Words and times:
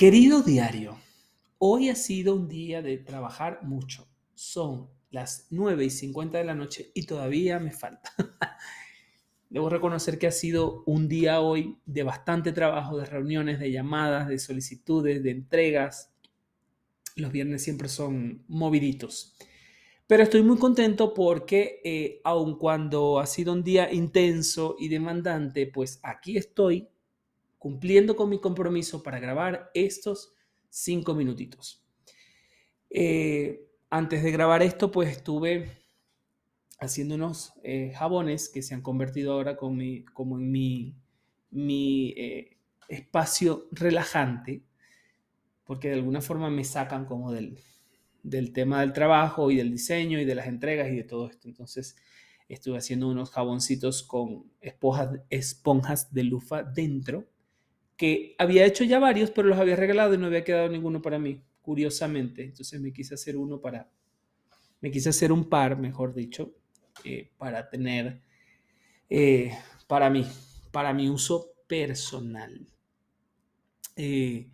Querido 0.00 0.40
diario, 0.40 0.96
hoy 1.58 1.90
ha 1.90 1.94
sido 1.94 2.34
un 2.34 2.48
día 2.48 2.80
de 2.80 2.96
trabajar 2.96 3.64
mucho. 3.64 4.08
Son 4.32 4.88
las 5.10 5.48
9 5.50 5.84
y 5.84 5.90
50 5.90 6.38
de 6.38 6.44
la 6.44 6.54
noche 6.54 6.90
y 6.94 7.04
todavía 7.04 7.58
me 7.58 7.70
falta. 7.70 8.10
Debo 9.50 9.68
reconocer 9.68 10.18
que 10.18 10.26
ha 10.26 10.32
sido 10.32 10.84
un 10.86 11.06
día 11.06 11.42
hoy 11.42 11.76
de 11.84 12.02
bastante 12.02 12.52
trabajo, 12.52 12.96
de 12.96 13.04
reuniones, 13.04 13.60
de 13.60 13.72
llamadas, 13.72 14.26
de 14.28 14.38
solicitudes, 14.38 15.22
de 15.22 15.32
entregas. 15.32 16.10
Los 17.16 17.30
viernes 17.30 17.62
siempre 17.62 17.90
son 17.90 18.42
moviditos. 18.48 19.36
Pero 20.06 20.22
estoy 20.22 20.42
muy 20.42 20.56
contento 20.56 21.12
porque 21.12 21.82
eh, 21.84 22.22
aun 22.24 22.56
cuando 22.56 23.20
ha 23.20 23.26
sido 23.26 23.52
un 23.52 23.62
día 23.62 23.92
intenso 23.92 24.76
y 24.78 24.88
demandante, 24.88 25.66
pues 25.66 26.00
aquí 26.02 26.38
estoy 26.38 26.88
cumpliendo 27.60 28.16
con 28.16 28.30
mi 28.30 28.40
compromiso 28.40 29.02
para 29.02 29.20
grabar 29.20 29.70
estos 29.74 30.32
cinco 30.70 31.14
minutitos. 31.14 31.84
Eh, 32.88 33.68
antes 33.90 34.22
de 34.22 34.32
grabar 34.32 34.62
esto, 34.62 34.90
pues 34.90 35.10
estuve 35.10 35.70
haciendo 36.78 37.16
unos 37.16 37.52
eh, 37.62 37.92
jabones 37.94 38.48
que 38.48 38.62
se 38.62 38.72
han 38.72 38.80
convertido 38.80 39.34
ahora 39.34 39.58
como 39.58 39.82
en 39.82 40.50
mi, 40.50 42.14
eh, 42.16 42.56
espacio 42.88 43.68
relajante, 43.72 44.62
porque 45.64 45.88
de 45.88 45.94
alguna 45.96 46.22
forma 46.22 46.48
me 46.48 46.64
sacan 46.64 47.04
como 47.04 47.30
del, 47.30 47.58
tema 48.54 48.80
del 48.80 48.94
trabajo 48.94 49.50
y 49.50 49.56
del 49.56 49.70
diseño 49.70 50.18
y 50.18 50.24
de 50.24 50.34
las 50.34 50.46
entregas 50.46 50.88
y 50.88 50.96
de 50.96 51.04
todo 51.04 51.28
esto. 51.28 51.46
Entonces 51.46 51.94
estuve 52.48 52.78
haciendo 52.78 53.06
unos 53.06 53.30
jaboncitos 53.30 54.02
con 54.02 54.50
esponjas 54.60 56.14
de 56.14 56.24
lufa 56.24 56.62
dentro 56.62 57.28
que 58.00 58.34
había 58.38 58.64
hecho 58.64 58.82
ya 58.82 58.98
varios, 58.98 59.30
pero 59.30 59.48
los 59.48 59.58
había 59.58 59.76
regalado 59.76 60.14
y 60.14 60.16
no 60.16 60.24
había 60.24 60.42
quedado 60.42 60.70
ninguno 60.70 61.02
para 61.02 61.18
mí, 61.18 61.44
curiosamente. 61.60 62.44
Entonces 62.44 62.80
me 62.80 62.94
quise 62.94 63.12
hacer 63.12 63.36
uno 63.36 63.60
para, 63.60 63.90
me 64.80 64.90
quise 64.90 65.10
hacer 65.10 65.30
un 65.30 65.50
par, 65.50 65.78
mejor 65.78 66.14
dicho, 66.14 66.54
eh, 67.04 67.30
para 67.36 67.68
tener, 67.68 68.22
eh, 69.10 69.52
para 69.86 70.08
mí, 70.08 70.26
para 70.72 70.94
mi 70.94 71.10
uso 71.10 71.52
personal. 71.68 72.66
Eh, 73.96 74.48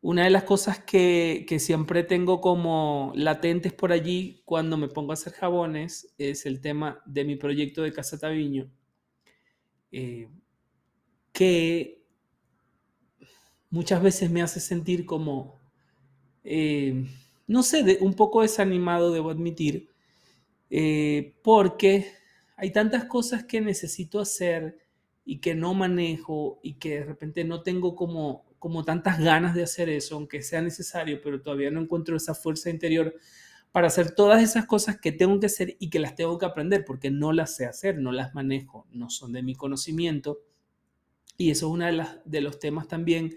una 0.00 0.22
de 0.22 0.30
las 0.30 0.44
cosas 0.44 0.78
que, 0.78 1.44
que, 1.48 1.58
siempre 1.58 2.04
tengo 2.04 2.40
como 2.40 3.10
latentes 3.16 3.72
por 3.72 3.90
allí 3.90 4.40
cuando 4.44 4.76
me 4.76 4.86
pongo 4.86 5.10
a 5.10 5.14
hacer 5.14 5.32
jabones 5.32 6.14
es 6.16 6.46
el 6.46 6.60
tema 6.60 7.02
de 7.06 7.24
mi 7.24 7.34
proyecto 7.34 7.82
de 7.82 7.92
Casa 7.92 8.20
Taviño, 8.20 8.70
que 11.32 12.03
muchas 13.74 14.00
veces 14.00 14.30
me 14.30 14.40
hace 14.40 14.60
sentir 14.60 15.04
como, 15.04 15.58
eh, 16.44 17.06
no 17.48 17.64
sé, 17.64 17.98
un 18.00 18.14
poco 18.14 18.42
desanimado, 18.42 19.12
debo 19.12 19.30
admitir, 19.30 19.88
eh, 20.70 21.34
porque 21.42 22.06
hay 22.56 22.70
tantas 22.70 23.06
cosas 23.06 23.42
que 23.44 23.60
necesito 23.60 24.20
hacer 24.20 24.78
y 25.24 25.38
que 25.40 25.56
no 25.56 25.74
manejo 25.74 26.60
y 26.62 26.74
que 26.74 27.00
de 27.00 27.04
repente 27.04 27.42
no 27.42 27.62
tengo 27.62 27.96
como, 27.96 28.44
como 28.60 28.84
tantas 28.84 29.18
ganas 29.18 29.56
de 29.56 29.64
hacer 29.64 29.88
eso, 29.88 30.14
aunque 30.14 30.40
sea 30.42 30.62
necesario, 30.62 31.20
pero 31.20 31.42
todavía 31.42 31.72
no 31.72 31.80
encuentro 31.80 32.16
esa 32.16 32.36
fuerza 32.36 32.70
interior 32.70 33.12
para 33.72 33.88
hacer 33.88 34.14
todas 34.14 34.40
esas 34.40 34.66
cosas 34.66 35.00
que 35.00 35.10
tengo 35.10 35.40
que 35.40 35.46
hacer 35.46 35.76
y 35.80 35.90
que 35.90 35.98
las 35.98 36.14
tengo 36.14 36.38
que 36.38 36.46
aprender 36.46 36.84
porque 36.84 37.10
no 37.10 37.32
las 37.32 37.56
sé 37.56 37.66
hacer, 37.66 37.98
no 37.98 38.12
las 38.12 38.36
manejo, 38.36 38.86
no 38.92 39.10
son 39.10 39.32
de 39.32 39.42
mi 39.42 39.56
conocimiento. 39.56 40.42
Y 41.36 41.50
eso 41.50 41.66
es 41.66 41.72
uno 41.72 41.86
de, 41.86 42.06
de 42.24 42.40
los 42.40 42.60
temas 42.60 42.86
también 42.86 43.34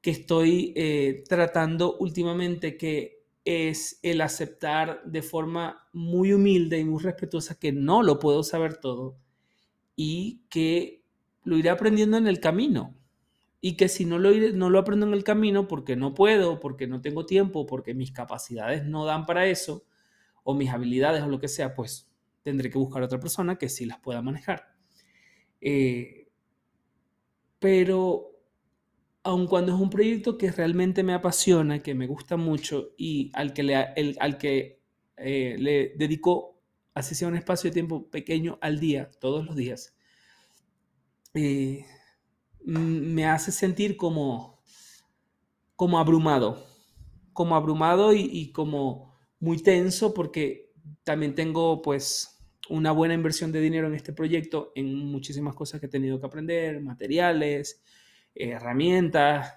que 0.00 0.10
estoy 0.10 0.72
eh, 0.76 1.24
tratando 1.28 1.96
últimamente, 1.98 2.76
que 2.76 3.24
es 3.44 3.98
el 4.02 4.20
aceptar 4.20 5.02
de 5.04 5.22
forma 5.22 5.88
muy 5.92 6.32
humilde 6.32 6.78
y 6.78 6.84
muy 6.84 7.02
respetuosa 7.02 7.58
que 7.58 7.72
no 7.72 8.02
lo 8.02 8.18
puedo 8.18 8.42
saber 8.42 8.76
todo 8.76 9.16
y 9.96 10.42
que 10.48 11.02
lo 11.44 11.56
iré 11.56 11.70
aprendiendo 11.70 12.16
en 12.16 12.26
el 12.26 12.40
camino. 12.40 12.94
Y 13.60 13.76
que 13.76 13.88
si 13.88 14.04
no 14.04 14.18
lo, 14.18 14.30
no 14.30 14.70
lo 14.70 14.78
aprendo 14.78 15.06
en 15.06 15.14
el 15.14 15.24
camino 15.24 15.66
porque 15.66 15.96
no 15.96 16.14
puedo, 16.14 16.60
porque 16.60 16.86
no 16.86 17.00
tengo 17.00 17.26
tiempo, 17.26 17.66
porque 17.66 17.94
mis 17.94 18.12
capacidades 18.12 18.84
no 18.84 19.04
dan 19.04 19.26
para 19.26 19.46
eso, 19.46 19.84
o 20.44 20.54
mis 20.54 20.70
habilidades 20.70 21.22
o 21.22 21.28
lo 21.28 21.40
que 21.40 21.48
sea, 21.48 21.74
pues 21.74 22.08
tendré 22.42 22.70
que 22.70 22.78
buscar 22.78 23.02
otra 23.02 23.18
persona 23.18 23.56
que 23.56 23.68
sí 23.68 23.84
las 23.86 23.98
pueda 23.98 24.22
manejar. 24.22 24.68
Eh, 25.60 26.28
pero 27.58 28.27
aun 29.22 29.46
cuando 29.46 29.74
es 29.74 29.80
un 29.80 29.90
proyecto 29.90 30.38
que 30.38 30.50
realmente 30.50 31.02
me 31.02 31.12
apasiona, 31.12 31.80
que 31.80 31.94
me 31.94 32.06
gusta 32.06 32.36
mucho 32.36 32.90
y 32.96 33.30
al 33.34 33.52
que 33.52 33.62
le, 33.62 33.76
al 33.76 34.38
que, 34.38 34.80
eh, 35.16 35.94
dedico, 35.96 36.60
así 36.94 37.14
sea 37.14 37.28
un 37.28 37.36
espacio 37.36 37.70
de 37.70 37.74
tiempo 37.74 38.08
pequeño 38.10 38.58
al 38.60 38.80
día, 38.80 39.10
todos 39.20 39.44
los 39.44 39.56
días, 39.56 39.96
eh, 41.34 41.84
me 42.64 43.26
hace 43.26 43.52
sentir 43.52 43.96
como, 43.96 44.62
como 45.76 45.98
abrumado, 45.98 46.64
como 47.32 47.54
abrumado 47.56 48.12
y, 48.12 48.28
y 48.32 48.52
como 48.52 49.16
muy 49.40 49.58
tenso 49.62 50.14
porque 50.14 50.72
también 51.04 51.34
tengo 51.34 51.82
pues 51.82 52.38
una 52.68 52.92
buena 52.92 53.14
inversión 53.14 53.52
de 53.52 53.60
dinero 53.60 53.86
en 53.86 53.94
este 53.94 54.12
proyecto, 54.12 54.72
en 54.74 54.94
muchísimas 54.94 55.54
cosas 55.54 55.80
que 55.80 55.86
he 55.86 55.90
tenido 55.90 56.20
que 56.20 56.26
aprender, 56.26 56.80
materiales, 56.80 57.82
herramientas, 58.38 59.54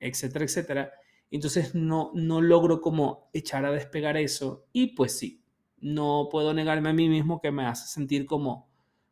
etcétera, 0.00 0.44
etcétera. 0.44 0.92
Entonces 1.30 1.74
no, 1.74 2.10
no 2.14 2.40
logro 2.40 2.80
como 2.80 3.28
echar 3.32 3.64
a 3.64 3.72
despegar 3.72 4.16
eso 4.16 4.66
y 4.72 4.94
pues 4.94 5.18
sí, 5.18 5.42
no 5.80 6.28
puedo 6.30 6.54
negarme 6.54 6.90
a 6.90 6.94
mí 6.94 7.08
mismo 7.08 7.40
que 7.40 7.50
me 7.50 7.66
hace 7.66 7.86
sentir 7.86 8.26
como, 8.26 8.68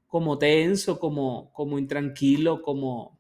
como 0.07 0.39
tenso, 0.39 0.99
como, 0.99 1.53
como 1.53 1.79
intranquilo, 1.79 2.63
como 2.63 3.19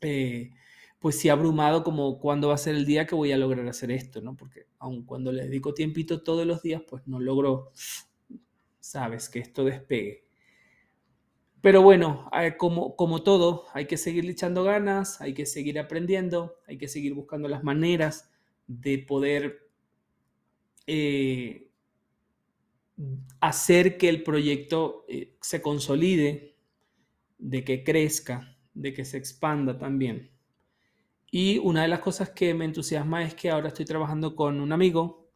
eh, 0.00 0.50
pues 0.98 1.18
sí 1.18 1.28
abrumado, 1.28 1.84
como 1.84 2.18
cuándo 2.18 2.48
va 2.48 2.54
a 2.54 2.58
ser 2.58 2.74
el 2.74 2.86
día 2.86 3.06
que 3.06 3.14
voy 3.14 3.32
a 3.32 3.36
lograr 3.36 3.68
hacer 3.68 3.90
esto, 3.90 4.22
¿no? 4.22 4.36
Porque 4.36 4.68
aun 4.78 5.04
cuando 5.04 5.32
le 5.32 5.44
dedico 5.44 5.74
tiempito 5.74 6.22
todos 6.22 6.46
los 6.46 6.62
días, 6.62 6.82
pues 6.88 7.06
no 7.06 7.20
logro, 7.20 7.72
sabes, 8.80 9.28
que 9.28 9.40
esto 9.40 9.64
despegue. 9.64 10.23
Pero 11.64 11.80
bueno, 11.80 12.28
eh, 12.38 12.58
como, 12.58 12.94
como 12.94 13.22
todo, 13.22 13.64
hay 13.72 13.86
que 13.86 13.96
seguir 13.96 14.28
echando 14.28 14.64
ganas, 14.64 15.22
hay 15.22 15.32
que 15.32 15.46
seguir 15.46 15.78
aprendiendo, 15.78 16.56
hay 16.66 16.76
que 16.76 16.88
seguir 16.88 17.14
buscando 17.14 17.48
las 17.48 17.64
maneras 17.64 18.30
de 18.66 18.98
poder 18.98 19.66
eh, 20.86 21.70
hacer 23.40 23.96
que 23.96 24.10
el 24.10 24.22
proyecto 24.22 25.06
eh, 25.08 25.38
se 25.40 25.62
consolide, 25.62 26.54
de 27.38 27.64
que 27.64 27.82
crezca, 27.82 28.58
de 28.74 28.92
que 28.92 29.06
se 29.06 29.16
expanda 29.16 29.78
también. 29.78 30.32
Y 31.30 31.56
una 31.60 31.80
de 31.80 31.88
las 31.88 32.00
cosas 32.00 32.28
que 32.28 32.52
me 32.52 32.66
entusiasma 32.66 33.24
es 33.24 33.34
que 33.34 33.48
ahora 33.48 33.68
estoy 33.68 33.86
trabajando 33.86 34.36
con 34.36 34.60
un 34.60 34.70
amigo 34.70 35.30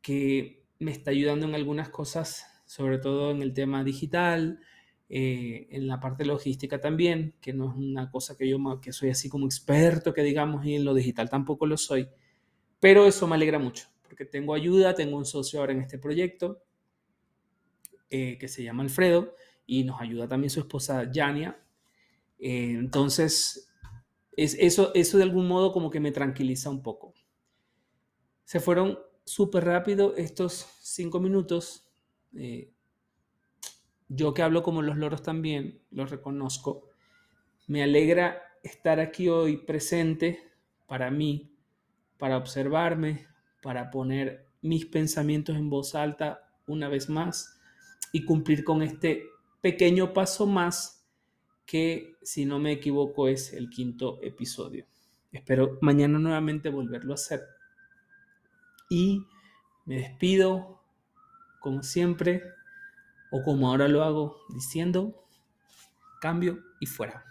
que 0.00 0.64
me 0.78 0.92
está 0.92 1.10
ayudando 1.10 1.44
en 1.44 1.56
algunas 1.56 1.88
cosas, 1.88 2.62
sobre 2.66 2.98
todo 2.98 3.32
en 3.32 3.42
el 3.42 3.52
tema 3.52 3.82
digital, 3.82 4.60
eh, 5.08 5.68
en 5.70 5.86
la 5.86 6.00
parte 6.00 6.24
logística 6.24 6.80
también, 6.80 7.34
que 7.40 7.52
no 7.52 7.70
es 7.70 7.76
una 7.76 8.10
cosa 8.10 8.36
que 8.36 8.48
yo 8.48 8.58
que 8.80 8.92
soy 8.92 9.10
así 9.10 9.28
como 9.28 9.46
experto, 9.46 10.14
que 10.14 10.22
digamos, 10.22 10.64
y 10.64 10.74
en 10.74 10.84
lo 10.84 10.94
digital 10.94 11.28
tampoco 11.28 11.66
lo 11.66 11.76
soy, 11.76 12.08
pero 12.80 13.06
eso 13.06 13.26
me 13.26 13.34
alegra 13.34 13.58
mucho, 13.58 13.88
porque 14.02 14.24
tengo 14.24 14.54
ayuda, 14.54 14.94
tengo 14.94 15.18
un 15.18 15.26
socio 15.26 15.60
ahora 15.60 15.72
en 15.72 15.80
este 15.80 15.98
proyecto 15.98 16.62
eh, 18.10 18.38
que 18.38 18.48
se 18.48 18.62
llama 18.62 18.82
Alfredo 18.82 19.34
y 19.66 19.84
nos 19.84 20.00
ayuda 20.00 20.28
también 20.28 20.50
su 20.50 20.60
esposa 20.60 21.10
Yania. 21.10 21.60
Eh, 22.38 22.76
entonces, 22.78 23.68
es, 24.36 24.56
eso, 24.58 24.92
eso 24.94 25.18
de 25.18 25.24
algún 25.24 25.48
modo 25.48 25.72
como 25.72 25.90
que 25.90 26.00
me 26.00 26.12
tranquiliza 26.12 26.70
un 26.70 26.82
poco. 26.82 27.14
Se 28.44 28.60
fueron 28.60 28.98
súper 29.24 29.64
rápido 29.64 30.14
estos 30.16 30.66
cinco 30.80 31.20
minutos 31.20 31.88
yo 34.14 34.34
que 34.34 34.42
hablo 34.42 34.62
como 34.62 34.82
los 34.82 34.96
loros 34.96 35.22
también, 35.22 35.80
los 35.90 36.10
reconozco, 36.10 36.88
me 37.66 37.82
alegra 37.82 38.42
estar 38.62 39.00
aquí 39.00 39.28
hoy 39.28 39.58
presente 39.58 40.52
para 40.86 41.10
mí, 41.10 41.54
para 42.18 42.36
observarme, 42.36 43.26
para 43.62 43.90
poner 43.90 44.46
mis 44.62 44.86
pensamientos 44.86 45.56
en 45.56 45.70
voz 45.70 45.94
alta 45.94 46.48
una 46.66 46.88
vez 46.88 47.08
más 47.08 47.60
y 48.12 48.24
cumplir 48.24 48.64
con 48.64 48.82
este 48.82 49.26
pequeño 49.60 50.12
paso 50.12 50.46
más 50.46 51.06
que, 51.66 52.16
si 52.22 52.44
no 52.44 52.58
me 52.58 52.72
equivoco, 52.72 53.28
es 53.28 53.52
el 53.52 53.70
quinto 53.70 54.18
episodio. 54.22 54.86
Espero 55.32 55.78
mañana 55.80 56.18
nuevamente 56.18 56.68
volverlo 56.68 57.12
a 57.12 57.14
hacer. 57.14 57.42
Y 58.88 59.26
me 59.86 59.96
despido, 59.96 60.82
como 61.60 61.82
siempre, 61.82 62.42
o 63.36 63.42
como 63.42 63.68
ahora 63.68 63.88
lo 63.88 64.04
hago, 64.04 64.36
diciendo 64.48 65.26
cambio 66.20 66.60
y 66.78 66.86
fuera. 66.86 67.24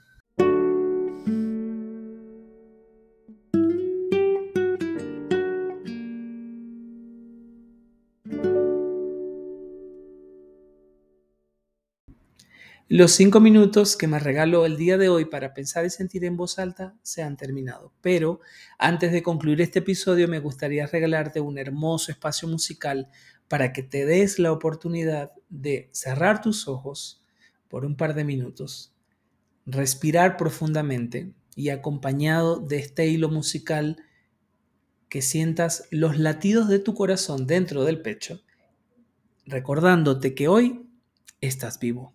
Los 12.89 13.13
cinco 13.13 13.39
minutos 13.39 13.95
que 13.95 14.07
me 14.07 14.19
regaló 14.19 14.65
el 14.65 14.75
día 14.75 14.97
de 14.97 15.07
hoy 15.07 15.25
para 15.25 15.53
pensar 15.53 15.85
y 15.85 15.89
sentir 15.89 16.25
en 16.25 16.35
voz 16.35 16.59
alta 16.59 16.95
se 17.01 17.23
han 17.23 17.37
terminado, 17.37 17.93
pero 18.01 18.41
antes 18.77 19.13
de 19.13 19.23
concluir 19.23 19.61
este 19.61 19.79
episodio 19.79 20.27
me 20.27 20.39
gustaría 20.39 20.85
regalarte 20.85 21.39
un 21.39 21.57
hermoso 21.57 22.11
espacio 22.11 22.47
musical 22.47 23.09
para 23.47 23.73
que 23.73 23.83
te 23.83 24.05
des 24.05 24.39
la 24.39 24.51
oportunidad 24.51 25.31
de 25.49 25.89
cerrar 25.91 26.41
tus 26.41 26.67
ojos 26.67 27.21
por 27.67 27.85
un 27.85 27.95
par 27.95 28.13
de 28.13 28.23
minutos, 28.23 28.93
respirar 29.65 30.37
profundamente 30.37 31.33
y 31.55 31.69
acompañado 31.69 32.59
de 32.59 32.77
este 32.77 33.07
hilo 33.07 33.29
musical 33.29 33.97
que 35.09 35.21
sientas 35.21 35.87
los 35.91 36.17
latidos 36.17 36.67
de 36.67 36.79
tu 36.79 36.95
corazón 36.95 37.45
dentro 37.45 37.83
del 37.83 38.01
pecho, 38.01 38.41
recordándote 39.45 40.33
que 40.33 40.47
hoy 40.47 40.89
estás 41.39 41.79
vivo. 41.79 42.12